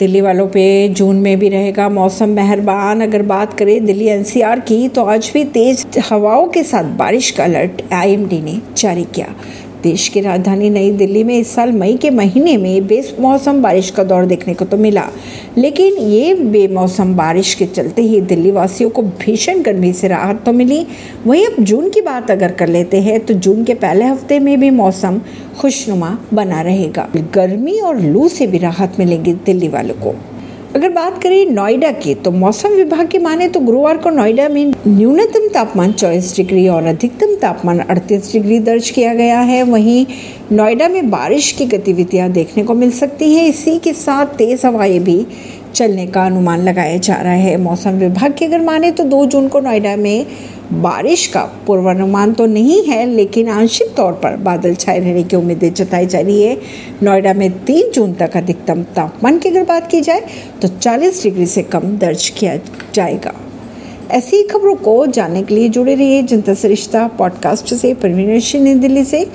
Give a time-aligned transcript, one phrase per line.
[0.00, 4.88] दिल्ली वालों पे जून में भी रहेगा मौसम। मेहरबान, अगर बात करें दिल्ली एनसीआर की
[4.88, 9.34] तो आज भी तेज हवाओं के साथ बारिश का अलर्ट, आईएमडी ने जारी किया।
[9.82, 14.04] देश की राजधानी नई दिल्ली में इस साल मई के महीने में बेमौसम बारिश का
[14.04, 15.06] दौर देखने को तो मिला।
[15.58, 20.52] लेकिन ये बेमौसम बारिश के चलते ही दिल्ली वासियों को भीषण गर्मी से राहत तो
[20.52, 20.86] मिली।
[21.26, 24.58] वहीं अब जून की बात अगर कर लेते हैं तो जून के पहले हफ़्ते में
[24.60, 25.20] भी मौसम
[25.60, 30.14] खुशनुमा बना रहेगा। गर्मी और लू से भी राहत मिलेगी दिल्ली वालों को।
[30.76, 34.72] अगर बात करें नोएडा की तो मौसम विभाग की माने तो गुरुवार को नोएडा में
[34.86, 40.06] न्यूनतम तापमान 24 डिग्री और अधिकतम तापमान 38 डिग्री दर्ज किया गया है। वहीं
[40.52, 44.98] नोएडा में बारिश की गतिविधियाँ देखने को मिल सकती हैं। इसी के साथ तेज हवाएँ
[44.98, 45.26] भी
[45.74, 49.48] चलने का अनुमान लगाया जा रहा है। मौसम विभाग की अगर माने तो दो जून
[49.48, 50.26] को नोएडा में
[50.72, 55.72] बारिश का पूर्वानुमान तो नहीं है, लेकिन आंशिक तौर पर बादल छाए रहने की उम्मीदें
[55.74, 56.56] जताई जा रही है।
[57.02, 60.22] नोएडा में तीन जून तक अधिकतम तापमान की अगर बात की जाए
[60.62, 62.56] तो 40 डिग्री से कम दर्ज किया
[62.94, 63.32] जाएगा।
[64.10, 69.04] ऐसी खबरों को जानने के लिए जुड़े रहिए जनता सरिश्ता पॉडकास्ट से, परवीन नई दिल्ली
[69.04, 69.24] से।